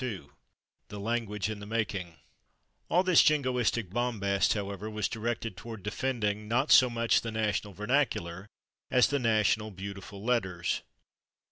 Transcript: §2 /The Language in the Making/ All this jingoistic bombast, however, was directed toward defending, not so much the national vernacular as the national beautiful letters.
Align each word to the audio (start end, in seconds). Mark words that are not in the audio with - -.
§2 0.09 0.31
/The 0.89 0.99
Language 0.99 1.47
in 1.47 1.59
the 1.59 1.67
Making/ 1.67 2.15
All 2.89 3.03
this 3.03 3.21
jingoistic 3.21 3.91
bombast, 3.91 4.55
however, 4.55 4.89
was 4.89 5.07
directed 5.07 5.55
toward 5.55 5.83
defending, 5.83 6.47
not 6.47 6.71
so 6.71 6.89
much 6.89 7.21
the 7.21 7.31
national 7.31 7.73
vernacular 7.73 8.47
as 8.89 9.09
the 9.09 9.19
national 9.19 9.69
beautiful 9.69 10.23
letters. 10.23 10.81